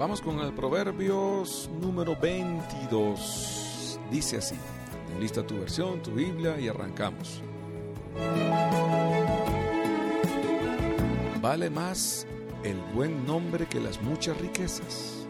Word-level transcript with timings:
Vamos 0.00 0.22
con 0.22 0.38
el 0.38 0.54
Proverbios 0.54 1.68
número 1.78 2.16
22. 2.16 4.00
Dice 4.10 4.38
así, 4.38 4.54
lista 5.20 5.46
tu 5.46 5.58
versión, 5.58 6.02
tu 6.02 6.12
Biblia 6.12 6.58
y 6.58 6.68
arrancamos. 6.68 7.42
Vale 11.42 11.68
más 11.68 12.26
el 12.64 12.78
buen 12.94 13.26
nombre 13.26 13.66
que 13.66 13.78
las 13.78 14.00
muchas 14.00 14.40
riquezas. 14.40 15.26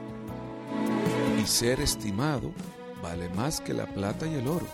Y 1.43 1.47
ser 1.49 1.81
estimado 1.81 2.53
vale 3.03 3.29
más 3.31 3.61
que 3.61 3.75
la 3.75 3.87
plata 3.87 4.25
y 4.29 4.35
el 4.37 4.47
oro. 4.47 4.69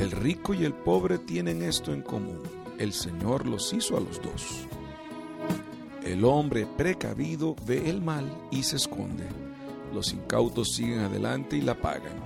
El 0.00 0.10
rico 0.10 0.54
y 0.54 0.64
el 0.64 0.74
pobre 0.74 1.18
tienen 1.18 1.62
esto 1.62 1.92
en 1.92 2.02
común. 2.02 2.42
El 2.78 2.94
Señor 2.94 3.46
los 3.46 3.72
hizo 3.72 3.96
a 3.96 4.00
los 4.00 4.20
dos. 4.20 4.66
El 6.10 6.24
hombre 6.24 6.66
precavido 6.66 7.54
ve 7.64 7.88
el 7.88 8.02
mal 8.02 8.28
y 8.50 8.64
se 8.64 8.74
esconde. 8.74 9.28
Los 9.94 10.12
incautos 10.12 10.74
siguen 10.74 10.98
adelante 10.98 11.56
y 11.56 11.60
la 11.60 11.76
pagan. 11.76 12.18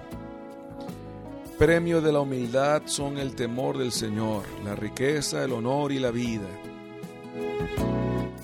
Premio 1.59 2.01
de 2.01 2.11
la 2.11 2.21
humildad 2.21 2.85
son 2.87 3.19
el 3.19 3.35
temor 3.35 3.77
del 3.77 3.93
Señor, 3.93 4.45
la 4.65 4.75
riqueza, 4.75 5.45
el 5.45 5.53
honor 5.53 5.93
y 5.93 5.99
la 5.99 6.11
vida. 6.11 6.49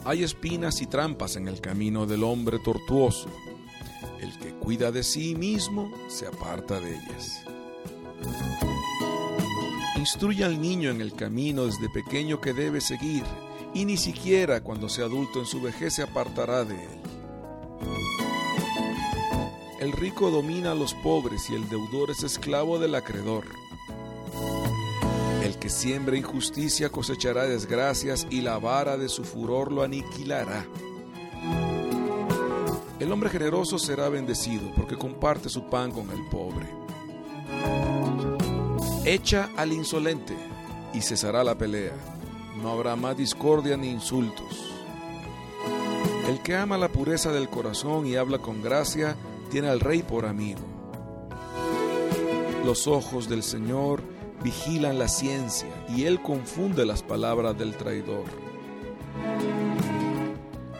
Hay 0.05 0.25
espinas 0.25 0.83
y 0.83 0.87
trampas 0.87 1.37
en 1.37 1.49
el 1.49 1.63
camino 1.63 2.05
del 2.05 2.23
hombre 2.23 2.59
tortuoso. 2.59 3.31
El 4.21 4.39
que 4.39 4.51
cuida 4.57 4.93
de 4.93 5.03
sí 5.03 5.35
mismo 5.35 5.91
se 6.09 6.27
aparta 6.27 6.79
de 6.81 6.97
ellas. 6.97 7.43
Instruye 9.97 10.45
al 10.45 10.61
niño 10.61 10.91
en 10.91 11.01
el 11.01 11.15
camino 11.15 11.65
desde 11.65 11.89
pequeño 11.89 12.43
que 12.43 12.53
debe 12.53 12.83
seguir, 12.83 13.25
y 13.75 13.85
ni 13.85 13.97
siquiera 13.97 14.63
cuando 14.63 14.89
sea 14.89 15.05
adulto 15.07 15.39
en 15.39 15.47
su 15.47 15.61
vejez 15.61 15.95
se 15.95 16.03
apartará 16.03 16.65
de 16.65 16.75
él. 16.75 17.01
El 19.81 19.93
rico 19.93 20.31
domina 20.31 20.73
a 20.73 20.75
los 20.75 20.93
pobres 20.95 21.49
y 21.49 21.55
el 21.55 21.69
deudor 21.69 22.11
es 22.11 22.23
esclavo 22.23 22.79
del 22.79 22.95
acreedor. 22.95 23.45
El 25.43 25.57
que 25.57 25.71
siembra 25.71 26.19
injusticia 26.19 26.91
cosechará 26.91 27.45
desgracias 27.45 28.27
y 28.29 28.43
la 28.43 28.59
vara 28.59 28.99
de 28.99 29.09
su 29.09 29.25
furor 29.25 29.73
lo 29.73 29.83
aniquilará. 29.83 30.67
El 32.99 33.11
hombre 33.11 33.31
generoso 33.31 33.79
será 33.79 34.11
bendecido 34.11 34.71
porque 34.77 34.99
comparte 34.99 35.49
su 35.49 35.71
pan 35.71 35.91
con 35.91 36.11
el 36.11 36.29
pobre. 36.29 36.69
Echa 39.07 39.49
al 39.57 39.73
insolente 39.73 40.37
y 40.93 41.01
cesará 41.01 41.43
la 41.43 41.57
pelea. 41.57 41.95
No 42.63 42.71
habrá 42.71 42.97
más 42.97 43.17
discordia 43.17 43.77
ni 43.77 43.89
insultos. 43.89 44.71
El 46.29 46.41
que 46.43 46.57
ama 46.57 46.79
la 46.79 46.89
pureza 46.89 47.33
del 47.33 47.49
corazón 47.49 48.07
y 48.07 48.17
habla 48.17 48.39
con 48.39 48.63
gracia, 48.63 49.17
tiene 49.51 49.69
al 49.69 49.81
rey 49.81 50.03
por 50.03 50.27
amigo. 50.27 50.61
Los 52.65 52.87
ojos 52.87 53.29
del 53.29 53.43
Señor 53.43 54.03
vigilan 54.43 54.99
la 54.99 55.09
ciencia 55.09 55.69
y 55.89 56.05
Él 56.05 56.23
confunde 56.23 56.85
las 56.87 57.03
palabras 57.03 57.59
del 57.59 57.75
traidor. 57.77 58.25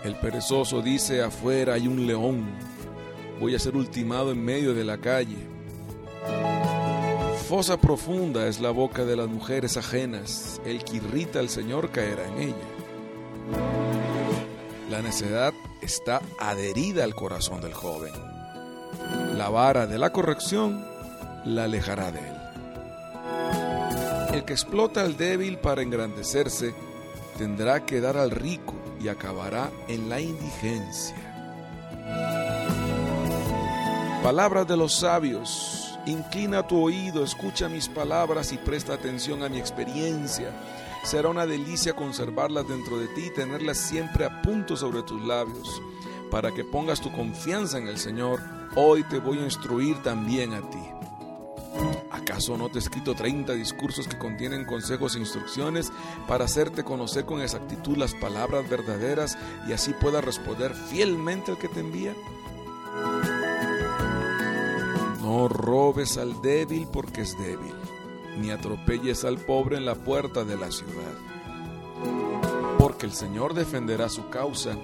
El 0.05 0.15
perezoso 0.17 0.83
dice, 0.83 1.23
afuera 1.23 1.75
hay 1.75 1.89
un 1.89 2.07
león, 2.07 2.45
voy 3.41 3.55
a 3.55 3.59
ser 3.59 3.77
ultimado 3.77 4.33
en 4.33 4.45
medio 4.45 4.75
de 4.75 4.85
la 4.85 4.99
calle. 4.99 5.37
Fosa 7.51 7.79
profunda 7.79 8.47
es 8.47 8.61
la 8.61 8.71
boca 8.71 9.05
de 9.05 9.17
las 9.17 9.27
mujeres 9.27 9.77
ajenas, 9.77 10.61
el 10.65 10.85
que 10.85 10.99
irrita 10.99 11.41
al 11.41 11.49
Señor 11.49 11.91
caerá 11.91 12.29
en 12.29 12.39
ella. 12.41 12.69
La 14.89 15.03
necedad 15.03 15.53
está 15.83 16.23
adherida 16.39 17.03
al 17.03 17.17
corazón 17.17 17.61
del 17.61 17.75
joven. 17.75 18.13
La 19.37 19.49
vara 19.49 19.89
de 19.89 19.99
la 19.99 20.13
corrección 20.13 20.87
la 21.45 21.65
alejará 21.65 22.13
de 22.13 22.21
él. 22.21 22.37
El 24.33 24.45
que 24.45 24.53
explota 24.53 25.01
al 25.01 25.17
débil 25.17 25.59
para 25.59 25.83
engrandecerse 25.83 26.73
tendrá 27.37 27.85
que 27.85 28.01
dar 28.01 28.17
al 28.17 28.31
rico 28.31 28.75
y 29.03 29.09
acabará 29.09 29.73
en 29.89 30.09
la 30.09 30.21
indigencia. 30.21 31.17
Palabras 34.23 34.69
de 34.69 34.77
los 34.77 34.95
sabios. 34.95 35.90
Inclina 36.07 36.67
tu 36.67 36.83
oído, 36.83 37.23
escucha 37.23 37.69
mis 37.69 37.89
palabras 37.89 38.53
y 38.53 38.57
presta 38.57 38.95
atención 38.95 39.43
a 39.43 39.49
mi 39.49 39.59
experiencia. 39.59 40.51
Será 41.05 41.29
una 41.29 41.47
delicia 41.47 41.95
conservarlas 41.95 42.67
dentro 42.67 42.99
de 42.99 43.09
ti 43.09 43.27
y 43.27 43.35
tenerlas 43.35 43.79
siempre 43.79 44.25
a 44.25 44.43
punto 44.43 44.77
sobre 44.77 45.03
tus 45.03 45.23
labios. 45.23 45.83
Para 46.31 46.53
que 46.53 46.65
pongas 46.65 47.01
tu 47.01 47.13
confianza 47.13 47.79
en 47.79 47.87
el 47.87 47.99
Señor, 47.99 48.41
hoy 48.77 49.03
te 49.05 49.19
voy 49.19 49.39
a 49.39 49.45
instruir 49.45 50.03
también 50.03 50.55
a 50.55 50.61
ti. 50.71 50.79
¿Acaso 52.11 52.57
no 52.57 52.69
te 52.69 52.79
he 52.79 52.81
escrito 52.81 53.15
30 53.15 53.53
discursos 53.55 54.09
que 54.09 54.19
contienen 54.19 54.65
consejos 54.65 55.17
e 55.17 55.21
instrucciones 55.21 55.93
para 56.27 56.45
hacerte 56.45 56.83
conocer 56.85 57.25
con 57.25 57.43
exactitud 57.43 57.97
las 57.97 58.15
palabras 58.15 58.69
verdaderas 58.69 59.37
y 59.69 59.73
así 59.73 59.93
puedas 59.93 60.25
responder 60.25 60.75
fielmente 60.75 61.51
al 61.51 61.59
que 61.59 61.69
te 61.69 61.81
envía? 61.81 62.15
No 65.31 65.47
robes 65.47 66.19
al 66.19 66.43
débil 66.43 66.89
porque 66.93 67.21
es 67.21 67.39
débil, 67.39 67.73
ni 68.41 68.51
atropelles 68.51 69.25
al 69.25 69.39
pobre 69.39 69.77
en 69.77 69.87
la 69.87 69.95
puerta 69.95 70.43
de 70.43 70.57
la 70.57 70.73
ciudad. 70.73 71.15
Porque 72.81 73.07
el 73.07 73.13
Señor 73.13 73.55
defenderá 73.55 74.09
su 74.09 74.29
causa 74.29 74.77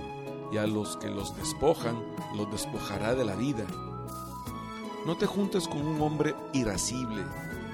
y 0.53 0.59
a 0.59 0.69
los 0.69 0.99
que 0.99 1.11
los 1.11 1.37
despojan 1.37 2.01
los 2.37 2.49
despojará 2.53 3.17
de 3.17 3.25
la 3.25 3.35
vida. 3.35 3.67
No 5.05 5.17
te 5.17 5.27
juntes 5.27 5.67
con 5.67 5.85
un 5.85 6.01
hombre 6.01 6.37
irascible, 6.53 7.25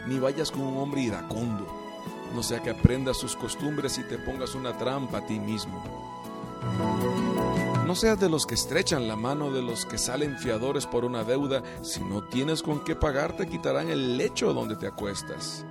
ni 0.09 0.19
vayas 0.19 0.50
con 0.50 0.62
un 0.62 0.78
hombre 0.78 1.03
iracundo, 1.03 1.66
no 2.34 2.43
sea 2.43 2.62
que 2.62 2.71
aprendas 2.71 3.19
sus 3.19 3.37
costumbres 3.37 3.99
y 3.99 4.05
te 4.05 4.16
pongas 4.16 4.55
una 4.55 4.78
trampa 4.78 5.19
a 5.19 5.27
ti 5.27 5.38
mismo. 5.38 5.84
No 7.93 7.97
seas 7.97 8.19
de 8.19 8.31
los 8.31 8.47
que 8.47 8.55
estrechan 8.55 9.07
la 9.07 9.17
mano 9.17 9.53
de 9.53 9.61
los 9.61 9.85
que 9.85 9.99
salen 9.99 10.39
fiadores 10.39 10.87
por 10.87 11.05
una 11.05 11.25
deuda, 11.25 11.63
si 11.83 12.01
no 12.01 12.27
tienes 12.27 12.63
con 12.63 12.83
qué 12.83 12.97
pagar 12.97 13.37
te 13.37 13.47
quitarán 13.47 13.91
el 13.91 14.17
lecho 14.17 14.55
donde 14.55 14.77
te 14.77 14.87
acuestas. 14.87 15.67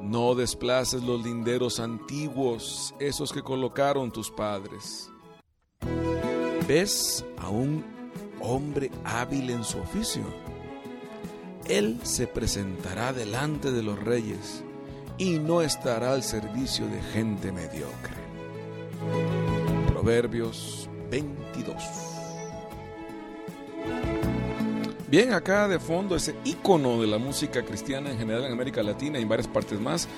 No 0.00 0.34
desplaces 0.34 1.04
los 1.04 1.22
linderos 1.22 1.78
antiguos, 1.78 2.92
esos 2.98 3.32
que 3.32 3.40
colocaron 3.40 4.10
tus 4.10 4.32
padres. 4.32 5.08
¿Ves 6.66 7.24
a 7.38 7.50
un 7.50 7.84
hombre 8.40 8.90
hábil 9.04 9.50
en 9.50 9.62
su 9.62 9.78
oficio? 9.78 10.24
Él 11.68 12.00
se 12.02 12.26
presentará 12.26 13.12
delante 13.12 13.70
de 13.70 13.84
los 13.84 13.96
reyes 13.96 14.64
y 15.18 15.38
no 15.38 15.62
estará 15.62 16.14
al 16.14 16.24
servicio 16.24 16.88
de 16.88 17.00
gente 17.00 17.52
mediocre. 17.52 19.39
Proverbios 20.00 20.88
22. 21.10 21.74
Bien, 25.08 25.34
acá 25.34 25.68
de 25.68 25.78
fondo 25.78 26.16
ese 26.16 26.34
icono 26.42 26.98
de 27.02 27.06
la 27.06 27.18
música 27.18 27.62
cristiana 27.62 28.10
en 28.10 28.16
general 28.16 28.46
en 28.46 28.52
América 28.52 28.82
Latina 28.82 29.18
y 29.18 29.22
en 29.22 29.28
varias 29.28 29.46
partes 29.46 29.78
más. 29.78 30.08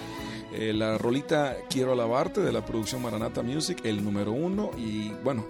Eh, 0.52 0.72
la 0.72 0.98
rolita 0.98 1.56
Quiero 1.68 1.94
alabarte 1.94 2.42
de 2.42 2.52
la 2.52 2.64
producción 2.64 3.02
Maranata 3.02 3.42
Music, 3.42 3.80
el 3.82 4.04
número 4.04 4.30
uno. 4.30 4.70
Y 4.78 5.08
bueno, 5.24 5.44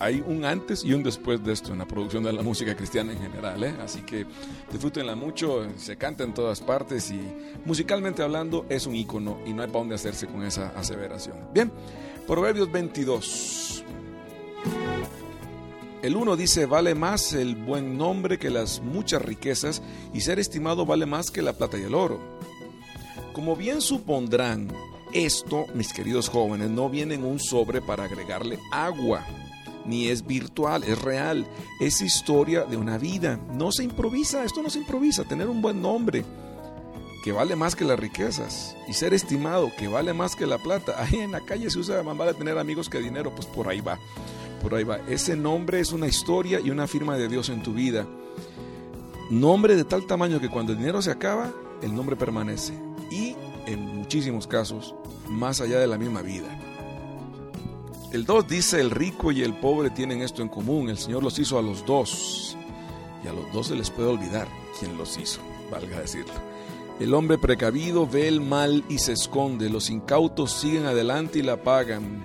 hay 0.00 0.24
un 0.26 0.44
antes 0.44 0.82
y 0.82 0.92
un 0.94 1.02
después 1.04 1.44
de 1.44 1.52
esto 1.52 1.72
en 1.72 1.78
la 1.78 1.86
producción 1.86 2.24
de 2.24 2.32
la 2.32 2.42
música 2.42 2.74
cristiana 2.74 3.12
en 3.12 3.20
general. 3.20 3.62
¿eh? 3.62 3.74
Así 3.80 4.00
que 4.00 4.26
disfrútenla 4.72 5.14
mucho, 5.14 5.68
se 5.76 5.96
canta 5.96 6.24
en 6.24 6.34
todas 6.34 6.60
partes 6.60 7.10
y 7.10 7.20
musicalmente 7.66 8.22
hablando 8.22 8.66
es 8.68 8.86
un 8.86 8.96
icono 8.96 9.38
y 9.46 9.52
no 9.52 9.62
hay 9.62 9.68
para 9.68 9.80
dónde 9.80 9.94
hacerse 9.94 10.26
con 10.26 10.42
esa 10.42 10.70
aseveración. 10.70 11.36
Bien, 11.52 11.70
Proverbios 12.26 12.70
22. 12.70 13.84
El 16.02 16.16
uno 16.16 16.36
dice, 16.36 16.66
vale 16.66 16.94
más 16.94 17.32
el 17.32 17.56
buen 17.56 17.98
nombre 17.98 18.38
que 18.38 18.50
las 18.50 18.80
muchas 18.80 19.20
riquezas 19.20 19.82
y 20.14 20.20
ser 20.22 20.38
estimado 20.38 20.86
vale 20.86 21.06
más 21.06 21.30
que 21.30 21.42
la 21.42 21.52
plata 21.52 21.78
y 21.78 21.82
el 21.82 21.94
oro. 21.94 22.20
Como 23.32 23.56
bien 23.56 23.80
supondrán, 23.80 24.68
esto, 25.12 25.66
mis 25.74 25.92
queridos 25.92 26.28
jóvenes, 26.28 26.70
no 26.70 26.88
viene 26.88 27.14
en 27.14 27.24
un 27.24 27.38
sobre 27.38 27.82
para 27.82 28.04
agregarle 28.04 28.58
agua 28.72 29.26
ni 29.84 30.08
es 30.08 30.26
virtual, 30.26 30.84
es 30.84 31.00
real, 31.00 31.46
es 31.80 32.00
historia 32.00 32.64
de 32.64 32.76
una 32.76 32.98
vida. 32.98 33.40
No 33.52 33.72
se 33.72 33.82
improvisa, 33.82 34.44
esto 34.44 34.62
no 34.62 34.70
se 34.70 34.78
improvisa, 34.78 35.24
tener 35.24 35.48
un 35.48 35.62
buen 35.62 35.80
nombre 35.80 36.24
que 37.22 37.32
vale 37.32 37.56
más 37.56 37.76
que 37.76 37.84
las 37.84 37.98
riquezas 37.98 38.76
y 38.88 38.94
ser 38.94 39.14
estimado 39.14 39.70
que 39.76 39.88
vale 39.88 40.12
más 40.12 40.36
que 40.36 40.46
la 40.46 40.58
plata. 40.58 40.94
Ahí 40.98 41.16
en 41.16 41.32
la 41.32 41.40
calle 41.40 41.70
se 41.70 41.78
usa 41.78 42.02
más 42.02 42.16
vale 42.16 42.34
tener 42.34 42.58
amigos 42.58 42.88
que 42.88 42.98
dinero, 42.98 43.34
pues 43.34 43.46
por 43.46 43.68
ahí 43.68 43.80
va. 43.80 43.98
Por 44.62 44.74
ahí 44.74 44.84
va. 44.84 44.98
Ese 45.08 45.36
nombre 45.36 45.80
es 45.80 45.92
una 45.92 46.06
historia 46.06 46.60
y 46.60 46.70
una 46.70 46.86
firma 46.86 47.16
de 47.16 47.28
Dios 47.28 47.48
en 47.48 47.62
tu 47.62 47.72
vida. 47.72 48.06
Nombre 49.30 49.76
de 49.76 49.84
tal 49.84 50.06
tamaño 50.06 50.40
que 50.40 50.48
cuando 50.48 50.72
el 50.72 50.78
dinero 50.78 51.00
se 51.02 51.10
acaba, 51.10 51.52
el 51.82 51.94
nombre 51.94 52.16
permanece. 52.16 52.74
Y 53.10 53.36
en 53.66 53.86
muchísimos 53.86 54.46
casos, 54.46 54.94
más 55.28 55.60
allá 55.60 55.78
de 55.78 55.86
la 55.86 55.98
misma 55.98 56.22
vida. 56.22 56.48
El 58.12 58.24
2 58.24 58.48
dice, 58.48 58.80
el 58.80 58.90
rico 58.90 59.30
y 59.30 59.42
el 59.42 59.54
pobre 59.54 59.90
tienen 59.90 60.20
esto 60.20 60.42
en 60.42 60.48
común, 60.48 60.88
el 60.88 60.98
Señor 60.98 61.22
los 61.22 61.38
hizo 61.38 61.58
a 61.58 61.62
los 61.62 61.86
dos, 61.86 62.56
y 63.24 63.28
a 63.28 63.32
los 63.32 63.52
dos 63.52 63.68
se 63.68 63.76
les 63.76 63.88
puede 63.88 64.08
olvidar 64.08 64.48
quién 64.80 64.98
los 64.98 65.16
hizo, 65.16 65.40
valga 65.70 66.00
decirlo. 66.00 66.49
El 67.00 67.14
hombre 67.14 67.38
precavido 67.38 68.06
ve 68.06 68.28
el 68.28 68.42
mal 68.42 68.84
y 68.90 68.98
se 68.98 69.12
esconde, 69.12 69.70
los 69.70 69.88
incautos 69.88 70.52
siguen 70.52 70.84
adelante 70.84 71.38
y 71.38 71.42
la 71.42 71.56
pagan. 71.56 72.24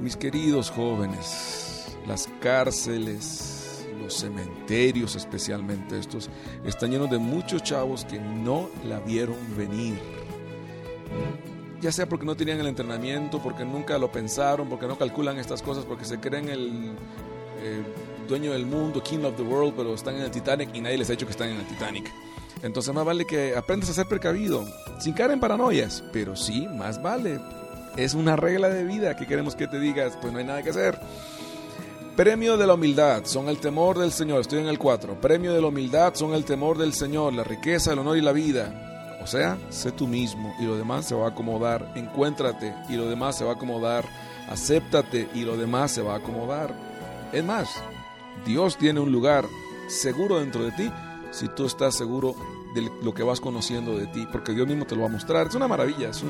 Mis 0.00 0.16
queridos 0.16 0.68
jóvenes, 0.70 1.96
las 2.06 2.28
cárceles, 2.40 3.86
los 4.02 4.14
cementerios 4.14 5.14
especialmente 5.14 5.98
estos, 5.98 6.28
están 6.64 6.90
llenos 6.90 7.08
de 7.08 7.18
muchos 7.18 7.62
chavos 7.62 8.04
que 8.04 8.18
no 8.18 8.68
la 8.84 8.98
vieron 9.00 9.36
venir 9.56 9.98
ya 11.80 11.92
sea 11.92 12.08
porque 12.08 12.26
no 12.26 12.36
tenían 12.36 12.58
el 12.58 12.66
entrenamiento, 12.66 13.40
porque 13.40 13.64
nunca 13.64 13.98
lo 13.98 14.10
pensaron, 14.10 14.68
porque 14.68 14.86
no 14.86 14.98
calculan 14.98 15.38
estas 15.38 15.62
cosas, 15.62 15.84
porque 15.84 16.04
se 16.04 16.18
creen 16.18 16.48
el 16.48 16.92
eh, 17.60 17.82
dueño 18.26 18.52
del 18.52 18.66
mundo, 18.66 19.02
king 19.02 19.24
of 19.24 19.36
the 19.36 19.42
world, 19.42 19.74
pero 19.76 19.94
están 19.94 20.16
en 20.16 20.22
el 20.22 20.30
Titanic 20.30 20.74
y 20.74 20.80
nadie 20.80 20.98
les 20.98 21.08
ha 21.08 21.12
dicho 21.12 21.26
que 21.26 21.32
están 21.32 21.50
en 21.50 21.56
el 21.56 21.66
Titanic. 21.66 22.12
Entonces 22.62 22.92
más 22.94 23.04
vale 23.04 23.26
que 23.26 23.56
aprendas 23.56 23.90
a 23.90 23.94
ser 23.94 24.06
precavido, 24.06 24.64
sin 24.98 25.14
caer 25.14 25.30
en 25.30 25.40
paranoias, 25.40 26.02
pero 26.12 26.34
sí, 26.36 26.66
más 26.66 27.00
vale. 27.00 27.40
Es 27.96 28.14
una 28.14 28.36
regla 28.36 28.68
de 28.68 28.84
vida 28.84 29.16
que 29.16 29.26
queremos 29.26 29.54
que 29.54 29.66
te 29.66 29.78
digas, 29.78 30.18
pues 30.20 30.32
no 30.32 30.38
hay 30.38 30.44
nada 30.44 30.62
que 30.62 30.70
hacer. 30.70 30.98
Premio 32.16 32.56
de 32.56 32.66
la 32.66 32.74
humildad 32.74 33.24
son 33.26 33.48
el 33.48 33.58
temor 33.58 33.98
del 33.98 34.10
Señor, 34.10 34.40
estoy 34.40 34.58
en 34.58 34.66
el 34.66 34.78
4. 34.78 35.20
Premio 35.20 35.52
de 35.52 35.60
la 35.60 35.68
humildad 35.68 36.14
son 36.14 36.34
el 36.34 36.44
temor 36.44 36.76
del 36.76 36.92
Señor, 36.92 37.32
la 37.32 37.44
riqueza, 37.44 37.92
el 37.92 38.00
honor 38.00 38.16
y 38.16 38.22
la 38.22 38.32
vida. 38.32 39.18
O 39.22 39.26
sea, 39.26 39.56
sé 39.70 39.92
tú 39.92 40.06
mismo 40.06 40.54
y 40.58 40.64
lo 40.64 40.76
demás 40.76 41.06
se 41.06 41.14
va 41.14 41.26
a 41.26 41.30
acomodar. 41.30 41.92
Encuéntrate 41.94 42.74
y 42.88 42.94
lo 42.94 43.08
demás 43.08 43.38
se 43.38 43.44
va 43.44 43.52
a 43.52 43.54
acomodar. 43.54 44.04
Acéptate 44.48 45.28
y 45.34 45.42
lo 45.42 45.56
demás 45.56 45.92
se 45.92 46.02
va 46.02 46.14
a 46.14 46.18
acomodar. 46.18 46.74
Es 47.32 47.44
más, 47.44 47.68
Dios 48.44 48.76
tiene 48.78 48.98
un 48.98 49.12
lugar 49.12 49.44
seguro 49.88 50.40
dentro 50.40 50.64
de 50.64 50.72
ti 50.72 50.90
si 51.30 51.48
tú 51.48 51.66
estás 51.66 51.94
seguro 51.94 52.34
de 52.74 52.90
lo 53.02 53.14
que 53.14 53.22
vas 53.22 53.40
conociendo 53.40 53.96
de 53.96 54.06
ti, 54.06 54.26
porque 54.30 54.52
Dios 54.52 54.66
mismo 54.66 54.84
te 54.84 54.94
lo 54.94 55.02
va 55.02 55.08
a 55.08 55.12
mostrar. 55.12 55.46
Es 55.46 55.54
una 55.54 55.68
maravilla, 55.68 56.10
es, 56.10 56.22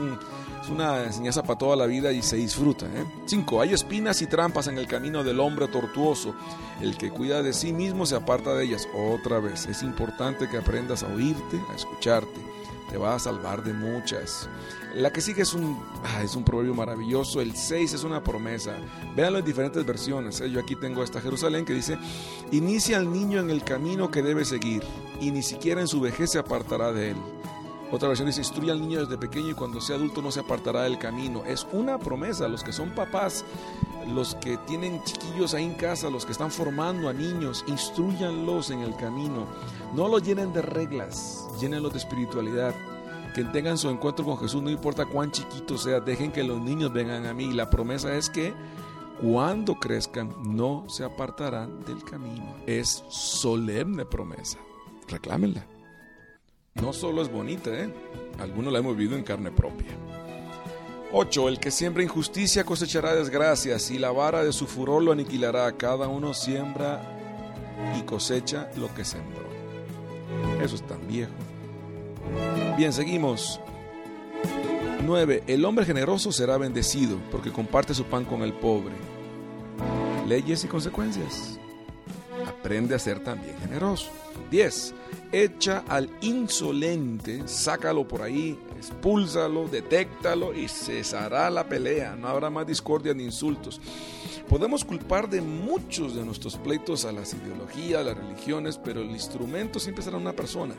una 0.71 1.05
enseñanza 1.05 1.43
para 1.43 1.59
toda 1.59 1.77
la 1.77 1.87
vida 1.87 2.13
y 2.13 2.23
se 2.23 2.37
disfruta. 2.37 2.87
5. 3.27 3.57
¿eh? 3.57 3.67
Hay 3.67 3.75
espinas 3.75 4.21
y 4.23 4.27
trampas 4.27 4.69
en 4.69 4.79
el 4.79 4.87
camino 4.87 5.25
del 5.25 5.41
hombre 5.41 5.69
tortuoso. 5.69 6.35
El 6.81 6.97
que 6.97 7.11
cuida 7.11 7.43
de 7.43 7.53
sí 7.53 7.73
mismo 7.73 8.07
se 8.07 8.17
aparta 8.17 8.55
de 8.55 8.65
ellas. 8.65 8.89
Otra 8.95 9.41
vez, 9.41 9.67
es 9.67 9.83
importante 9.83 10.49
que 10.49 10.59
aprendas 10.59 11.03
a 11.03 11.09
oírte, 11.09 11.61
a 11.73 11.77
escucharte 11.77 12.58
te 12.89 12.97
va 12.97 13.15
a 13.15 13.19
salvar 13.19 13.63
de 13.63 13.73
muchas. 13.73 14.49
La 14.95 15.13
que 15.13 15.21
sigue 15.21 15.43
es 15.43 15.55
un, 15.55 15.83
ah, 16.05 16.23
es 16.23 16.35
un 16.35 16.45
proverbio 16.45 16.75
maravilloso. 16.75 17.41
El 17.41 17.55
6 17.55 17.93
es 17.93 18.05
una 18.05 18.23
promesa. 18.23 18.77
Véanlo 19.15 19.39
en 19.39 19.45
diferentes 19.45 19.85
versiones. 19.85 20.41
¿eh? 20.41 20.51
Yo 20.51 20.61
aquí 20.61 20.75
tengo 20.75 21.03
esta 21.03 21.21
Jerusalén 21.21 21.65
que 21.65 21.75
dice, 21.75 21.99
inicia 22.51 22.97
al 22.97 23.13
niño 23.13 23.41
en 23.41 23.51
el 23.51 23.63
camino 23.63 24.11
que 24.11 24.23
debe 24.23 24.45
seguir 24.45 24.83
y 25.21 25.31
ni 25.31 25.43
siquiera 25.43 25.81
en 25.81 25.89
su 25.89 26.01
vejez 26.01 26.33
se 26.33 26.39
apartará 26.39 26.93
de 26.93 27.11
él. 27.11 27.17
Otra 27.91 28.09
versión 28.09 28.27
dice, 28.27 28.43
instruye 28.43 28.71
al 28.71 28.83
niño 28.83 29.01
desde 29.01 29.17
pequeño 29.17 29.51
y 29.51 29.55
cuando 29.55 29.81
sea 29.81 29.97
adulto 29.97 30.21
no 30.21 30.31
se 30.31 30.41
apartará 30.41 30.83
del 30.83 30.99
camino. 30.99 31.43
Es 31.47 31.67
una 31.73 31.99
promesa. 31.99 32.47
Los 32.47 32.63
que 32.63 32.73
son 32.73 32.91
papás, 32.91 33.47
los 34.13 34.35
que 34.35 34.59
tienen 34.59 35.03
chiquillos 35.05 35.55
ahí 35.55 35.65
en 35.65 35.75
casa, 35.75 36.11
los 36.11 36.27
que 36.27 36.33
están 36.33 36.51
formando 36.51 37.09
a 37.09 37.15
niños, 37.15 37.65
instruyanlos 37.67 38.71
en 38.71 38.81
el 38.81 38.95
camino. 38.97 39.47
No 39.95 40.07
los 40.07 40.23
llenen 40.23 40.53
de 40.53 40.61
reglas, 40.61 41.49
llénenlos 41.61 41.93
de 41.93 41.99
espiritualidad. 41.99 42.75
Que 43.35 43.45
tengan 43.45 43.79
su 43.79 43.89
encuentro 43.89 44.25
con 44.25 44.39
Jesús, 44.39 44.63
no 44.63 44.69
importa 44.69 45.07
cuán 45.07 45.31
chiquito 45.31 45.79
sea, 45.79 46.01
dejen 46.01 46.31
que 46.31 46.43
los 46.43 46.61
niños 46.61 46.93
vengan 46.93 47.25
a 47.25 47.33
mí. 47.33 47.53
La 47.55 47.71
promesa 47.71 48.15
es 48.15 48.29
que 48.29 48.53
cuando 49.23 49.77
crezcan 49.77 50.35
no 50.45 50.85
se 50.89 51.05
apartarán 51.05 51.85
del 51.85 52.05
camino. 52.05 52.55
Es 52.67 53.03
solemne 53.09 54.05
promesa. 54.05 54.59
Reclámenla 55.09 55.78
no 56.83 56.93
solo 56.93 57.23
es 57.23 57.31
bonita, 57.31 57.71
¿eh? 57.71 57.93
algunos 58.39 58.73
la 58.73 58.79
hemos 58.79 58.97
vivido 58.97 59.17
en 59.17 59.25
carne 59.25 59.51
propia. 59.51 59.91
8. 61.13 61.49
El 61.49 61.59
que 61.59 61.71
siembra 61.71 62.03
injusticia 62.03 62.65
cosechará 62.65 63.15
desgracias 63.15 63.91
y 63.91 63.99
la 63.99 64.11
vara 64.11 64.45
de 64.45 64.53
su 64.53 64.67
furor 64.67 65.03
lo 65.03 65.13
aniquilará. 65.13 65.73
Cada 65.73 66.07
uno 66.07 66.35
siembra 66.35 67.03
y 67.99 68.03
cosecha 68.03 68.71
lo 68.77 68.93
que 68.95 69.05
sembró. 69.05 69.49
Eso 70.63 70.77
es 70.77 70.87
tan 70.87 71.07
viejo. 71.09 71.33
Bien, 72.77 72.93
seguimos. 72.93 73.61
9. 75.05 75.45
El 75.47 75.65
hombre 75.65 75.87
generoso 75.87 76.31
será 76.31 76.59
bendecido 76.59 77.19
porque 77.31 77.51
comparte 77.51 77.95
su 77.95 78.05
pan 78.05 78.25
con 78.25 78.43
el 78.43 78.53
pobre. 78.53 78.95
Leyes 80.27 80.65
y 80.65 80.69
consecuencias. 80.69 81.59
Aprende 82.69 82.95
a 82.95 82.99
ser 82.99 83.21
también 83.21 83.57
generoso. 83.61 84.11
10 84.51 84.95
echa 85.33 85.85
al 85.89 86.11
insolente, 86.21 87.49
sácalo 87.49 88.07
por 88.07 88.21
ahí, 88.21 88.59
expúlsalo, 88.77 89.69
detéctalo 89.69 90.53
y 90.53 90.69
cesará 90.69 91.49
la 91.49 91.67
pelea. 91.67 92.15
No 92.15 92.29
habrá 92.29 92.51
más 92.51 92.67
discordia 92.67 93.15
ni 93.15 93.25
insultos. 93.25 93.81
Podemos 94.51 94.85
culpar 94.85 95.31
de 95.31 95.41
muchos 95.41 96.15
de 96.15 96.27
nuestros 96.27 96.57
pleitos 96.57 97.07
a 97.07 97.13
las 97.13 97.33
ideologías, 97.33 98.03
a 98.03 98.05
las 98.05 98.19
religiones, 98.19 98.77
pero 98.77 99.01
el 99.01 99.13
instrumento 99.13 99.81
siempre 99.81 100.05
será 100.05 100.19
una 100.19 100.35
persona 100.35 100.75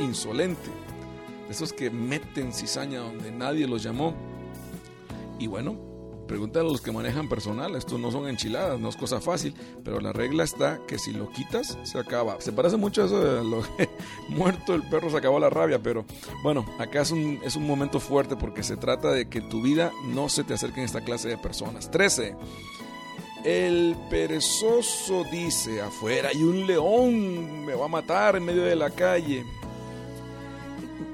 insolente, 0.00 0.70
esos 1.50 1.74
que 1.74 1.90
meten 1.90 2.54
cizaña 2.54 3.00
donde 3.00 3.30
nadie 3.30 3.68
los 3.68 3.82
llamó. 3.82 4.14
Y 5.38 5.48
bueno, 5.48 5.87
Pregúntale 6.28 6.68
a 6.68 6.70
los 6.70 6.82
que 6.82 6.92
manejan 6.92 7.26
personal, 7.26 7.74
esto 7.74 7.96
no 7.96 8.12
son 8.12 8.28
enchiladas, 8.28 8.78
no 8.78 8.90
es 8.90 8.96
cosa 8.96 9.18
fácil, 9.18 9.54
pero 9.82 9.98
la 9.98 10.12
regla 10.12 10.44
está 10.44 10.78
que 10.86 10.98
si 10.98 11.12
lo 11.12 11.30
quitas, 11.30 11.78
se 11.84 11.98
acaba. 11.98 12.38
Se 12.40 12.52
parece 12.52 12.76
mucho 12.76 13.02
a 13.02 13.06
eso 13.06 13.18
de 13.18 13.42
lo 13.42 13.62
que 13.62 13.88
muerto 14.28 14.74
el 14.74 14.82
perro 14.82 15.10
se 15.10 15.16
acabó 15.16 15.40
la 15.40 15.48
rabia, 15.48 15.78
pero 15.82 16.04
bueno, 16.42 16.66
acá 16.78 17.00
es 17.00 17.12
un, 17.12 17.40
es 17.42 17.56
un 17.56 17.66
momento 17.66 17.98
fuerte 17.98 18.36
porque 18.36 18.62
se 18.62 18.76
trata 18.76 19.10
de 19.10 19.30
que 19.30 19.40
tu 19.40 19.62
vida 19.62 19.90
no 20.04 20.28
se 20.28 20.44
te 20.44 20.52
acerque 20.52 20.80
en 20.80 20.86
esta 20.86 21.00
clase 21.00 21.28
de 21.28 21.38
personas. 21.38 21.90
13. 21.90 22.36
El 23.44 23.96
perezoso 24.10 25.24
dice, 25.32 25.80
afuera 25.80 26.28
hay 26.28 26.42
un 26.42 26.66
león, 26.66 27.64
me 27.64 27.74
va 27.74 27.86
a 27.86 27.88
matar 27.88 28.36
en 28.36 28.44
medio 28.44 28.64
de 28.64 28.76
la 28.76 28.90
calle. 28.90 29.46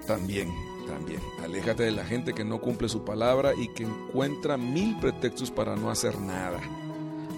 También 0.09 0.74
también. 0.87 1.21
Aléjate 1.43 1.83
de 1.83 1.93
la 1.93 2.05
gente 2.05 2.33
que 2.33 2.45
no 2.45 2.61
cumple 2.61 2.89
su 2.89 3.05
palabra 3.05 3.53
y 3.55 3.69
que 3.69 3.85
encuentra 3.85 4.57
mil 4.57 4.99
pretextos 4.99 5.51
para 5.51 5.77
no 5.77 5.91
hacer 5.91 6.19
nada. 6.21 6.61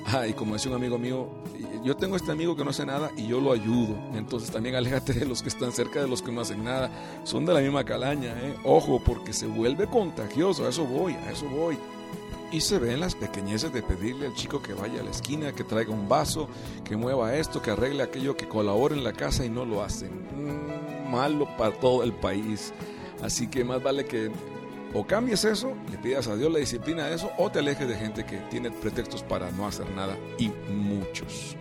Ah, 0.06 0.26
y 0.26 0.34
como 0.34 0.54
decía 0.54 0.70
un 0.70 0.76
amigo 0.76 0.98
mío, 0.98 1.28
yo 1.82 1.96
tengo 1.96 2.16
este 2.16 2.30
amigo 2.30 2.54
que 2.54 2.64
no 2.64 2.70
hace 2.70 2.86
nada 2.86 3.10
y 3.16 3.26
yo 3.26 3.40
lo 3.40 3.52
ayudo. 3.52 3.96
Entonces 4.14 4.50
también 4.50 4.76
aléjate 4.76 5.12
de 5.12 5.26
los 5.26 5.42
que 5.42 5.48
están 5.48 5.72
cerca 5.72 6.00
de 6.00 6.08
los 6.08 6.22
que 6.22 6.32
no 6.32 6.40
hacen 6.40 6.62
nada. 6.62 6.90
Son 7.24 7.44
de 7.44 7.52
la 7.52 7.60
misma 7.60 7.84
calaña, 7.84 8.32
¿eh? 8.40 8.56
Ojo, 8.64 9.00
porque 9.04 9.32
se 9.32 9.46
vuelve 9.46 9.86
contagioso. 9.86 10.64
A 10.64 10.68
eso 10.68 10.84
voy, 10.84 11.14
a 11.14 11.32
eso 11.32 11.48
voy. 11.48 11.76
Y 12.52 12.60
se 12.60 12.78
ven 12.78 13.00
las 13.00 13.16
pequeñeces 13.16 13.72
de 13.72 13.82
pedirle 13.82 14.26
al 14.26 14.34
chico 14.34 14.62
que 14.62 14.74
vaya 14.74 15.00
a 15.00 15.04
la 15.04 15.10
esquina, 15.10 15.52
que 15.52 15.64
traiga 15.64 15.92
un 15.92 16.08
vaso, 16.08 16.48
que 16.84 16.96
mueva 16.96 17.34
esto, 17.34 17.60
que 17.60 17.72
arregle 17.72 18.04
aquello, 18.04 18.36
que 18.36 18.46
colabore 18.46 18.94
en 18.94 19.02
la 19.02 19.12
casa 19.12 19.44
y 19.44 19.50
no 19.50 19.64
lo 19.64 19.82
hacen. 19.82 20.10
Mm, 20.10 21.10
malo 21.10 21.48
para 21.56 21.72
todo 21.72 22.04
el 22.04 22.12
país. 22.12 22.72
Así 23.22 23.48
que 23.48 23.64
más 23.64 23.82
vale 23.82 24.04
que 24.04 24.30
o 24.94 25.06
cambies 25.06 25.44
eso, 25.44 25.74
le 25.90 25.98
pidas 25.98 26.26
a 26.28 26.36
Dios 26.36 26.50
la 26.50 26.58
disciplina 26.58 27.06
de 27.06 27.16
eso, 27.16 27.30
o 27.38 27.50
te 27.50 27.58
alejes 27.58 27.86
de 27.86 27.96
gente 27.96 28.24
que 28.24 28.38
tiene 28.50 28.70
pretextos 28.70 29.22
para 29.22 29.50
no 29.50 29.66
hacer 29.66 29.90
nada, 29.90 30.16
y 30.38 30.48
muchos. 30.70 31.56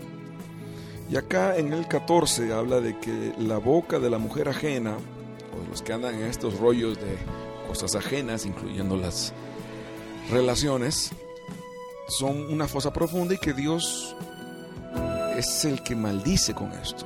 Y 1.10 1.18
acá 1.18 1.58
en 1.58 1.74
el 1.74 1.88
14 1.88 2.54
habla 2.54 2.80
de 2.80 2.98
que 3.00 3.34
la 3.38 3.58
boca 3.58 4.00
de 4.00 4.10
la 4.10 4.20
mujer 4.20 4.48
ajena, 4.48 4.96
o 4.96 5.62
de 5.62 5.68
los 5.68 5.82
que 5.82 5.94
andan 5.94 6.16
en 6.16 6.24
estos 6.24 6.60
rollos 6.60 6.98
de 6.98 7.18
cosas 7.68 7.96
ajenas, 7.96 8.46
incluyendo 8.46 8.96
las 8.96 9.34
relaciones, 10.32 11.12
son 12.08 12.52
una 12.54 12.68
fosa 12.68 12.94
profunda 12.94 13.34
y 13.34 13.38
que 13.38 13.54
Dios 13.54 14.16
es 15.36 15.66
el 15.66 15.84
que 15.84 15.96
maldice 15.96 16.54
con 16.54 16.72
esto. 16.72 17.06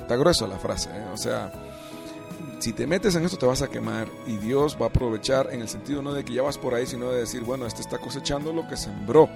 Está 0.00 0.16
grueso 0.16 0.46
la 0.46 0.58
frase, 0.58 0.90
¿eh? 0.90 1.06
o 1.12 1.16
sea, 1.16 1.52
si 2.62 2.72
te 2.72 2.86
metes 2.86 3.16
en 3.16 3.24
esto 3.24 3.36
te 3.36 3.44
vas 3.44 3.60
a 3.60 3.68
quemar 3.68 4.06
y 4.24 4.36
Dios 4.36 4.78
va 4.80 4.86
a 4.86 4.88
aprovechar 4.88 5.48
en 5.50 5.62
el 5.62 5.68
sentido 5.68 6.00
no 6.00 6.12
de 6.12 6.24
que 6.24 6.32
ya 6.32 6.42
vas 6.42 6.58
por 6.58 6.74
ahí, 6.74 6.86
sino 6.86 7.10
de 7.10 7.18
decir, 7.18 7.42
bueno, 7.42 7.66
este 7.66 7.80
está 7.80 7.98
cosechando 7.98 8.52
lo 8.52 8.68
que 8.68 8.76
sembró. 8.76 9.28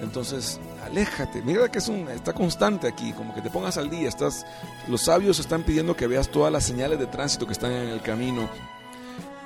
Entonces, 0.00 0.58
aléjate. 0.84 1.40
Mira 1.42 1.70
que 1.70 1.78
es 1.78 1.86
un, 1.86 2.08
está 2.08 2.32
constante 2.32 2.88
aquí, 2.88 3.12
como 3.12 3.32
que 3.32 3.42
te 3.42 3.48
pongas 3.48 3.78
al 3.78 3.90
día. 3.90 4.08
Estás, 4.08 4.44
los 4.88 5.02
sabios 5.02 5.38
están 5.38 5.62
pidiendo 5.62 5.94
que 5.94 6.08
veas 6.08 6.28
todas 6.28 6.52
las 6.52 6.64
señales 6.64 6.98
de 6.98 7.06
tránsito 7.06 7.46
que 7.46 7.52
están 7.52 7.70
en 7.70 7.90
el 7.90 8.02
camino. 8.02 8.50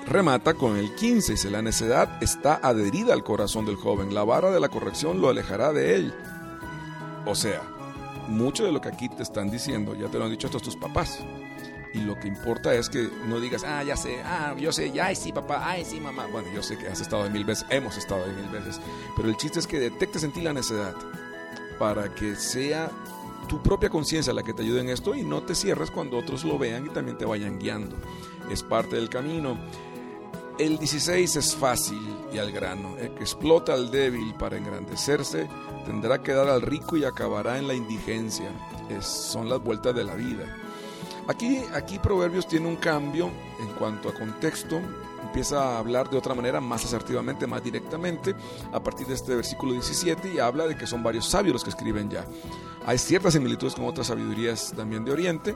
Remata 0.06 0.54
con 0.54 0.78
el 0.78 0.94
15, 0.94 1.32
dice, 1.32 1.50
la 1.50 1.60
necedad 1.60 2.08
está 2.22 2.58
adherida 2.62 3.12
al 3.12 3.24
corazón 3.24 3.66
del 3.66 3.76
joven, 3.76 4.14
la 4.14 4.24
vara 4.24 4.50
de 4.50 4.58
la 4.58 4.70
corrección 4.70 5.20
lo 5.20 5.28
alejará 5.28 5.74
de 5.74 5.96
él. 5.96 6.14
O 7.26 7.34
sea, 7.34 7.60
mucho 8.26 8.64
de 8.64 8.72
lo 8.72 8.80
que 8.80 8.88
aquí 8.88 9.10
te 9.10 9.22
están 9.22 9.50
diciendo, 9.50 9.94
ya 9.94 10.08
te 10.08 10.16
lo 10.16 10.24
han 10.24 10.30
dicho 10.30 10.46
estos 10.46 10.62
tus 10.62 10.76
papás 10.76 11.18
Y 11.94 12.00
lo 12.00 12.18
que 12.18 12.28
importa 12.28 12.74
es 12.74 12.88
que 12.88 13.08
no 13.26 13.40
digas, 13.40 13.64
ah, 13.64 13.82
ya 13.82 13.96
sé, 13.96 14.20
ah, 14.24 14.54
yo 14.58 14.72
sé, 14.72 14.92
ay, 15.00 15.16
sí, 15.16 15.32
papá, 15.32 15.62
ay, 15.64 15.84
sí, 15.84 16.00
mamá. 16.00 16.26
Bueno, 16.26 16.48
yo 16.54 16.62
sé 16.62 16.76
que 16.76 16.88
has 16.88 17.00
estado 17.00 17.24
de 17.24 17.30
mil 17.30 17.44
veces, 17.44 17.66
hemos 17.70 17.96
estado 17.96 18.26
de 18.26 18.32
mil 18.32 18.50
veces. 18.50 18.80
Pero 19.16 19.28
el 19.28 19.36
chiste 19.36 19.58
es 19.58 19.66
que 19.66 19.78
detectes 19.78 20.22
en 20.22 20.32
ti 20.32 20.42
la 20.42 20.52
necedad 20.52 20.94
para 21.78 22.14
que 22.14 22.36
sea 22.36 22.90
tu 23.48 23.62
propia 23.62 23.88
conciencia 23.88 24.32
la 24.32 24.42
que 24.42 24.52
te 24.52 24.62
ayude 24.62 24.80
en 24.80 24.90
esto 24.90 25.14
y 25.14 25.22
no 25.22 25.42
te 25.42 25.54
cierres 25.54 25.90
cuando 25.90 26.18
otros 26.18 26.44
lo 26.44 26.58
vean 26.58 26.86
y 26.86 26.90
también 26.90 27.16
te 27.16 27.24
vayan 27.24 27.58
guiando. 27.58 27.96
Es 28.50 28.62
parte 28.62 28.96
del 28.96 29.08
camino. 29.08 29.58
El 30.58 30.78
16 30.78 31.36
es 31.36 31.56
fácil 31.56 32.00
y 32.32 32.38
al 32.38 32.52
grano. 32.52 32.96
El 32.98 33.14
que 33.14 33.20
explota 33.20 33.72
al 33.72 33.90
débil 33.90 34.34
para 34.34 34.56
engrandecerse 34.56 35.48
tendrá 35.86 36.22
que 36.22 36.32
dar 36.32 36.48
al 36.48 36.62
rico 36.62 36.96
y 36.96 37.04
acabará 37.04 37.58
en 37.58 37.68
la 37.68 37.74
indigencia. 37.74 38.50
Es, 38.90 39.06
son 39.06 39.48
las 39.48 39.62
vueltas 39.62 39.94
de 39.94 40.04
la 40.04 40.14
vida. 40.14 40.44
Aquí, 41.28 41.60
aquí 41.74 41.98
Proverbios 41.98 42.48
tiene 42.48 42.66
un 42.66 42.76
cambio 42.76 43.30
en 43.60 43.68
cuanto 43.78 44.08
a 44.08 44.14
contexto. 44.14 44.80
Empieza 45.22 45.62
a 45.62 45.78
hablar 45.78 46.08
de 46.08 46.16
otra 46.16 46.34
manera, 46.34 46.58
más 46.58 46.86
asertivamente, 46.86 47.46
más 47.46 47.62
directamente, 47.62 48.34
a 48.72 48.82
partir 48.82 49.06
de 49.06 49.14
este 49.14 49.34
versículo 49.34 49.72
17 49.72 50.32
y 50.32 50.38
habla 50.38 50.66
de 50.66 50.74
que 50.74 50.86
son 50.86 51.02
varios 51.02 51.28
sabios 51.28 51.52
los 51.52 51.64
que 51.64 51.70
escriben 51.70 52.08
ya. 52.08 52.24
Hay 52.86 52.96
ciertas 52.96 53.34
similitudes 53.34 53.74
con 53.74 53.84
otras 53.84 54.06
sabidurías 54.06 54.72
también 54.74 55.04
de 55.04 55.12
Oriente, 55.12 55.54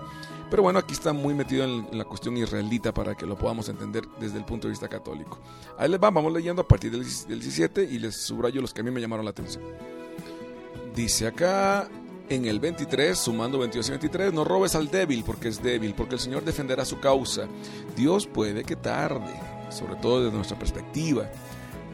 pero 0.50 0.62
bueno, 0.62 0.78
aquí 0.78 0.92
está 0.92 1.14
muy 1.14 1.32
metido 1.32 1.64
en, 1.64 1.88
la 1.96 2.04
cuestión 2.04 2.36
israelita 2.36 2.92
para 2.92 3.14
que 3.14 3.24
lo 3.24 3.38
podamos 3.38 3.70
entender 3.70 4.06
desde 4.20 4.36
el 4.36 4.44
punto 4.44 4.66
de 4.66 4.72
vista 4.72 4.86
católico. 4.86 5.38
Ahí 5.78 5.88
les 5.88 5.98
va, 5.98 6.10
vamos 6.10 6.30
leyendo 6.30 6.60
a 6.60 6.68
partir 6.68 6.90
del, 6.90 7.00
17 7.02 7.84
y 7.84 7.98
les 7.98 8.14
subrayo 8.14 8.60
los 8.60 8.74
que 8.74 8.82
a 8.82 8.84
mí 8.84 8.90
me 8.90 9.00
llamaron 9.00 9.24
la 9.24 9.30
atención. 9.30 9.64
Dice 10.94 11.26
acá 11.26 11.88
en 12.28 12.46
el 12.46 12.60
23, 12.60 13.18
sumando 13.18 13.58
22 13.58 13.88
y 13.88 13.90
23, 13.90 14.32
no 14.32 14.44
robes 14.44 14.74
al 14.74 14.90
débil 14.90 15.22
porque 15.24 15.48
es 15.48 15.62
débil, 15.62 15.94
porque 15.94 16.14
el 16.14 16.20
Señor 16.20 16.44
defenderá 16.44 16.84
su 16.84 17.00
causa. 17.00 17.46
Dios 17.96 18.26
puede 18.26 18.64
que 18.64 18.76
tarde, 18.76 19.34
sobre 19.70 19.96
todo 19.96 20.24
desde 20.24 20.36
nuestra 20.36 20.58
perspectiva. 20.58 21.30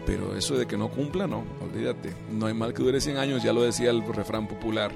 Pero 0.06 0.34
eso 0.36 0.56
de 0.56 0.66
que 0.66 0.78
no 0.78 0.90
cumpla, 0.90 1.26
no, 1.26 1.44
olvídate. 1.60 2.14
No 2.32 2.46
hay 2.46 2.54
mal 2.54 2.72
que 2.72 2.82
dure 2.82 3.00
100 3.00 3.18
años, 3.18 3.42
ya 3.42 3.52
lo 3.52 3.62
decía 3.62 3.90
el 3.90 4.02
refrán 4.06 4.48
popular. 4.48 4.90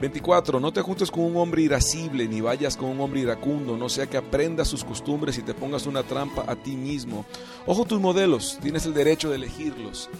24. 0.00 0.58
No 0.58 0.72
te 0.72 0.82
juntes 0.82 1.12
con 1.12 1.22
un 1.24 1.36
hombre 1.36 1.62
irascible, 1.62 2.26
ni 2.26 2.40
vayas 2.40 2.76
con 2.76 2.88
un 2.88 3.00
hombre 3.00 3.20
iracundo, 3.20 3.76
no 3.76 3.88
sea 3.88 4.08
que 4.08 4.16
aprendas 4.16 4.66
sus 4.66 4.84
costumbres 4.84 5.38
y 5.38 5.42
te 5.42 5.54
pongas 5.54 5.86
una 5.86 6.02
trampa 6.02 6.44
a 6.48 6.56
ti 6.56 6.76
mismo. 6.76 7.24
Ojo 7.66 7.84
tus 7.84 8.00
modelos, 8.00 8.58
tienes 8.60 8.84
el 8.84 8.94
derecho 8.94 9.30
de 9.30 9.36
elegirlos. 9.36 10.10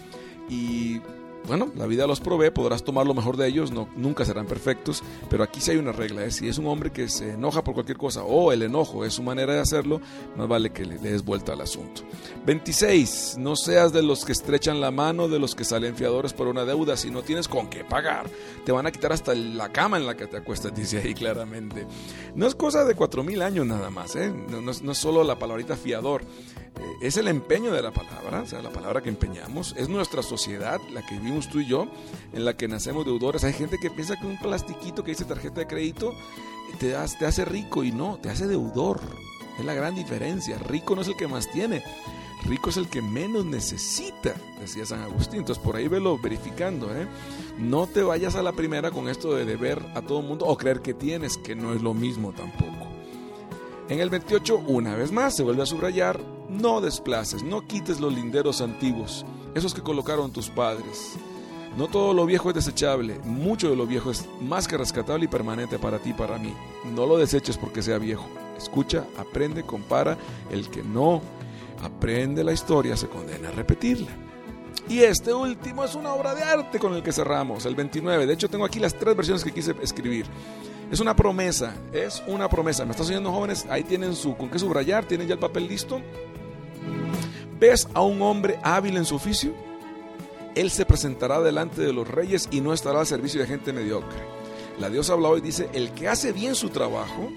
Y 0.49 1.01
bueno, 1.47 1.71
la 1.77 1.87
vida 1.87 2.07
los 2.07 2.21
provee, 2.21 2.51
podrás 2.51 2.85
tomar 2.85 3.07
lo 3.07 3.15
mejor 3.15 3.37
de 3.37 3.49
ellos, 3.49 3.73
no, 3.73 3.89
nunca 3.97 4.25
serán 4.25 4.47
perfectos, 4.47 5.03
pero 5.29 5.43
aquí 5.43 5.61
sí 5.61 5.73
hay 5.73 5.77
una 5.77 5.93
regla, 5.93 6.25
¿eh? 6.25 6.31
si 6.31 6.49
es 6.49 6.59
un 6.59 6.67
hombre 6.67 6.91
que 6.93 7.09
se 7.09 7.33
enoja 7.33 7.65
por 7.65 7.75
cualquier 7.75 7.99
cosa 7.99 8.23
o 8.23 8.53
el 8.53 8.63
enojo 8.63 9.05
es 9.05 9.15
su 9.15 9.23
manera 9.23 9.55
de 9.55 9.61
hacerlo, 9.61 10.01
más 10.37 10.49
vale 10.49 10.71
que 10.71 10.85
le, 10.85 10.99
des 10.99 11.25
vuelta 11.25 11.53
al 11.53 11.61
asunto. 11.61 12.03
26. 12.47 13.37
No 13.39 13.57
seas 13.57 13.93
de 13.93 14.03
los 14.03 14.25
que 14.25 14.33
estrechan 14.33 14.81
la 14.81 14.91
mano, 14.91 15.29
de 15.29 15.39
los 15.39 15.55
que 15.55 15.65
salen 15.65 15.97
fiadores 15.97 16.33
por 16.33 16.49
una 16.49 16.65
deuda, 16.65 16.97
si 16.97 17.11
no 17.11 17.23
tienes 17.23 17.49
con 17.49 17.69
qué 17.69 17.85
pagar, 17.85 18.27
te 18.65 18.73
van 18.73 18.87
a 18.87 18.93
quitar 18.93 19.13
hasta 19.13 19.35
la 19.35 19.71
cama 19.71 19.97
en 19.97 20.07
la 20.07 20.17
que 20.17 20.27
te 20.27 20.37
acuestas, 20.37 20.75
dice 20.77 20.99
ahí 20.99 21.15
claramente. 21.15 21.87
No 22.35 22.47
es 22.47 22.55
cosa 22.55 22.85
de 22.85 22.95
cuatro 22.95 23.25
mil 23.25 23.43
años 23.43 23.67
nada 23.67 23.91
más, 23.91 24.17
¿eh? 24.17 24.33
no, 24.33 24.71
es, 24.71 24.83
no 24.83 24.93
es 24.93 24.99
solo 24.99 25.25
la 25.25 25.39
palabrita 25.39 25.77
fiador, 25.77 26.23
eh, 26.77 26.97
es 27.03 27.17
el 27.17 27.29
empeño 27.29 27.73
de 27.73 27.83
la 27.83 27.91
palabra, 27.91 28.43
o 28.43 28.47
sea, 28.47 28.63
la 28.63 28.71
palabra 28.71 29.03
que 29.03 29.09
empeñamos, 29.09 29.75
es 29.77 29.89
nuestra 29.89 30.23
sociedad, 30.23 30.81
la 30.93 31.05
que 31.05 31.17
vivimos 31.19 31.49
tú 31.49 31.61
y 31.61 31.67
yo, 31.67 31.87
en 32.33 32.45
la 32.45 32.57
que 32.57 32.69
nacemos 32.69 33.05
deudores. 33.05 33.45
Hay 33.45 33.53
gente 33.53 33.79
que 33.79 33.91
piensa 33.91 34.17
que 34.17 34.27
un 34.27 34.39
plastiquito 34.39 35.05
que 35.05 35.13
dice 35.13 35.25
tarjeta 35.25 35.61
de 35.61 35.67
crédito 35.67 36.15
te, 36.79 36.95
te 37.19 37.27
hace 37.27 37.45
rico 37.45 37.85
y 37.85 37.93
no, 37.93 38.19
te 38.21 38.31
hace 38.31 38.47
deudor. 38.47 39.01
Es 39.59 39.65
la 39.65 39.75
gran 39.75 39.95
diferencia. 39.95 40.59
Rico 40.59 40.95
no 40.95 41.03
es 41.03 41.09
el 41.09 41.17
que 41.17 41.29
más 41.29 41.51
tiene, 41.51 41.85
rico 42.47 42.71
es 42.71 42.77
el 42.77 42.89
que 42.89 43.03
menos 43.03 43.45
necesita, 43.45 44.35
decía 44.61 44.87
San 44.87 45.03
Agustín. 45.03 45.41
Entonces 45.41 45.63
por 45.63 45.77
ahí 45.77 45.89
velo 45.89 46.19
verificando. 46.19 46.95
¿eh? 46.95 47.07
No 47.59 47.87
te 47.87 48.03
vayas 48.03 48.35
a 48.35 48.43
la 48.43 48.53
primera 48.53 48.91
con 48.91 49.09
esto 49.09 49.35
de 49.35 49.45
deber 49.45 49.85
a 49.95 50.03
todo 50.03 50.21
el 50.21 50.27
mundo 50.27 50.47
o 50.47 50.57
creer 50.57 50.81
que 50.81 50.95
tienes, 50.95 51.37
que 51.37 51.55
no 51.55 51.75
es 51.75 51.83
lo 51.83 51.95
mismo 51.95 52.33
tampoco. 52.33 52.89
En 53.89 54.01
el 54.01 54.11
28, 54.11 54.59
una 54.69 54.95
vez 54.95 55.13
más, 55.13 55.37
se 55.37 55.43
vuelve 55.43 55.63
a 55.63 55.67
subrayar, 55.67 56.19
no 56.53 56.81
desplaces, 56.81 57.43
no 57.43 57.67
quites 57.67 58.01
los 58.01 58.13
linderos 58.13 58.61
antiguos, 58.61 59.25
esos 59.55 59.75
que 59.75 59.83
colocaron 59.83 60.33
tus 60.33 60.49
padres. 60.51 61.17
No 61.77 61.89
todo 61.89 62.13
lo 62.13 62.27
viejo 62.27 62.51
es 62.51 62.55
desechable, 62.55 63.19
mucho 63.25 63.71
de 63.71 63.77
lo 63.77 63.87
viejo 63.87 64.11
es 64.11 64.29
más 64.43 64.69
que 64.69 64.77
rescatable 64.77 65.25
y 65.25 65.29
permanente 65.29 65.79
para 65.79 65.99
ti 65.99 66.11
y 66.11 66.15
para 66.15 66.39
mí. 66.39 66.53
No 66.95 67.07
lo 67.07 67.17
deseches 67.17 67.57
porque 67.57 67.83
sea 67.83 67.97
viejo. 67.97 68.27
Escucha, 68.59 69.07
aprende, 69.17 69.63
compara. 69.63 70.19
El 70.51 70.69
que 70.69 70.83
no 70.83 71.23
aprende 71.83 72.45
la 72.45 72.53
historia 72.53 72.97
se 72.97 73.09
condena 73.09 73.49
a 73.49 73.53
repetirla. 73.53 74.11
Y 74.89 75.01
este 75.01 75.33
último 75.33 75.85
es 75.85 75.95
una 75.95 76.13
obra 76.13 76.35
de 76.35 76.43
arte 76.43 76.79
con 76.79 76.95
el 76.95 77.03
que 77.03 77.13
cerramos, 77.13 77.65
el 77.65 77.75
29. 77.75 78.27
De 78.27 78.35
hecho, 78.35 78.51
tengo 78.51 78.67
aquí 78.67 78.79
las 78.79 78.95
tres 78.95 79.17
versiones 79.17 79.43
que 79.43 79.53
quise 79.53 79.75
escribir. 79.81 80.27
Es 80.91 81.01
una 81.01 81.17
promesa, 81.17 81.75
es 81.95 82.23
una 82.27 82.51
promesa. 82.51 82.85
¿Me 82.85 82.91
estás 82.91 83.09
oyendo, 83.09 83.33
jóvenes? 83.33 83.65
Ahí 83.71 83.83
tienen 83.83 84.15
su, 84.15 84.37
con 84.37 84.51
qué 84.51 84.59
subrayar, 84.59 85.07
tienen 85.07 85.27
ya 85.27 85.35
el 85.35 85.41
papel 85.41 85.67
listo. 85.67 86.03
¿Ves 87.63 87.87
a 87.95 88.03
un 88.03 88.21
hombre 88.23 88.59
hábil 88.65 88.97
en 88.97 89.05
su 89.05 89.15
oficio? 89.15 89.53
Él 90.57 90.69
se 90.73 90.85
presentará 90.85 91.41
delante 91.41 91.81
de 91.81 91.93
los 91.93 92.09
reyes 92.09 92.49
y 92.51 92.61
no 92.61 92.73
estará 92.73 92.99
al 92.99 93.07
servicio 93.07 93.41
de 93.41 93.47
gente 93.47 93.73
mediocre. 93.73 94.19
La 94.81 94.91
diosa 94.91 95.13
habla 95.13 95.29
hoy 95.29 95.41
dice, 95.41 95.71
el 95.73 95.93
que 95.93 96.09
hace 96.09 96.33
bien 96.33 96.57
su 96.57 96.71
trabajo 96.71 97.31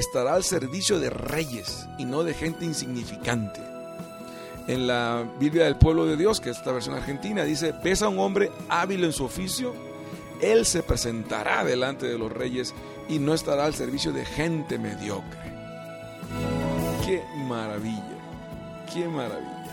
estará 0.00 0.34
al 0.34 0.42
servicio 0.42 0.98
de 0.98 1.10
reyes 1.10 1.86
y 1.96 2.06
no 2.06 2.24
de 2.24 2.34
gente 2.34 2.64
insignificante. 2.64 3.60
En 4.66 4.88
la 4.88 5.24
Biblia 5.38 5.66
del 5.66 5.76
pueblo 5.76 6.06
de 6.06 6.16
Dios, 6.16 6.40
que 6.40 6.50
es 6.50 6.58
esta 6.58 6.72
versión 6.72 6.96
argentina, 6.96 7.44
dice, 7.44 7.72
¿ves 7.84 8.02
a 8.02 8.08
un 8.08 8.18
hombre 8.18 8.50
hábil 8.68 9.04
en 9.04 9.12
su 9.12 9.26
oficio? 9.26 9.76
Él 10.40 10.66
se 10.66 10.82
presentará 10.82 11.62
delante 11.62 12.08
de 12.08 12.18
los 12.18 12.32
reyes 12.32 12.74
y 13.08 13.20
no 13.20 13.32
estará 13.32 13.66
al 13.66 13.74
servicio 13.74 14.12
de 14.12 14.24
gente 14.24 14.76
mediocre. 14.76 15.38
Qué 17.06 17.22
maravilla, 17.46 18.13
qué 18.94 19.08
maravilla. 19.08 19.64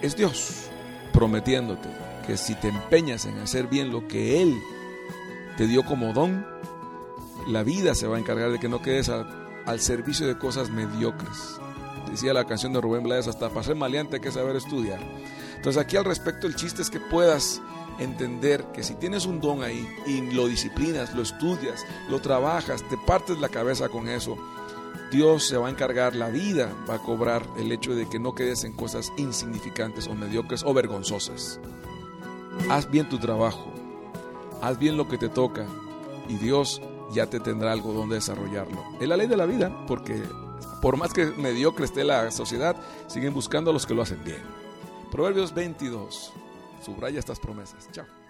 Es 0.00 0.16
Dios 0.16 0.70
prometiéndote 1.12 1.88
que 2.26 2.36
si 2.36 2.54
te 2.54 2.68
empeñas 2.68 3.26
en 3.26 3.38
hacer 3.38 3.66
bien 3.66 3.92
lo 3.92 4.08
que 4.08 4.42
Él 4.42 4.58
te 5.58 5.66
dio 5.66 5.84
como 5.84 6.12
don, 6.12 6.46
la 7.46 7.62
vida 7.62 7.94
se 7.94 8.06
va 8.06 8.16
a 8.16 8.20
encargar 8.20 8.50
de 8.50 8.58
que 8.58 8.68
no 8.68 8.80
quedes 8.80 9.10
al, 9.10 9.80
servicio 9.80 10.26
de 10.26 10.38
cosas 10.38 10.70
mediocres. 10.70 11.60
Decía 12.10 12.32
la 12.32 12.46
canción 12.46 12.72
de 12.72 12.80
Rubén 12.80 13.04
Blades, 13.04 13.28
hasta 13.28 13.50
para 13.50 13.62
ser 13.62 13.76
maleante 13.76 14.16
hay 14.16 14.22
que 14.22 14.32
saber 14.32 14.56
estudiar. 14.56 15.00
Entonces 15.56 15.80
aquí 15.80 15.96
al 15.96 16.04
respecto 16.04 16.46
el 16.46 16.56
chiste 16.56 16.82
es 16.82 16.90
que 16.90 16.98
puedas 16.98 17.60
entender 17.98 18.64
que 18.72 18.82
si 18.82 18.94
tienes 18.94 19.26
un 19.26 19.40
don 19.40 19.62
ahí 19.62 19.86
y 20.06 20.22
lo 20.32 20.46
disciplinas, 20.46 21.14
lo 21.14 21.22
estudias, 21.22 21.84
lo 22.08 22.20
trabajas, 22.20 22.82
te 22.88 22.96
partes 23.06 23.38
la 23.38 23.48
cabeza 23.48 23.88
con 23.88 24.08
eso, 24.08 24.36
Dios 25.12 25.44
se 25.44 25.58
va 25.58 25.68
a 25.68 25.70
encargar, 25.70 26.16
la 26.16 26.30
vida 26.30 26.74
va 26.88 26.94
a 26.94 27.02
cobrar 27.02 27.46
el 27.58 27.70
hecho 27.70 27.94
de 27.94 28.08
que 28.08 28.18
no 28.18 28.34
quedes 28.34 28.64
en 28.64 28.72
cosas 28.72 29.12
insignificantes 29.18 30.08
o 30.08 30.14
mediocres 30.14 30.64
o 30.64 30.72
vergonzosas. 30.72 31.60
Haz 32.70 32.90
bien 32.90 33.10
tu 33.10 33.18
trabajo, 33.18 33.70
haz 34.62 34.78
bien 34.78 34.96
lo 34.96 35.06
que 35.08 35.18
te 35.18 35.28
toca 35.28 35.66
y 36.28 36.36
Dios 36.36 36.80
ya 37.12 37.26
te 37.26 37.40
tendrá 37.40 37.72
algo 37.72 37.92
donde 37.92 38.14
desarrollarlo. 38.14 38.82
Es 39.00 39.06
la 39.06 39.18
ley 39.18 39.26
de 39.26 39.36
la 39.36 39.44
vida, 39.44 39.84
porque 39.86 40.22
por 40.80 40.96
más 40.96 41.12
que 41.12 41.26
mediocre 41.26 41.84
esté 41.84 42.04
la 42.04 42.30
sociedad, 42.30 42.74
siguen 43.06 43.34
buscando 43.34 43.70
a 43.70 43.74
los 43.74 43.84
que 43.84 43.94
lo 43.94 44.00
hacen 44.00 44.24
bien. 44.24 44.42
Proverbios 45.10 45.52
22. 45.52 46.32
Subraya 46.82 47.18
estas 47.18 47.38
promesas. 47.38 47.86
Chao. 47.92 48.21